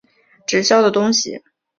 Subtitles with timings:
[0.47, 1.43] 直销的东西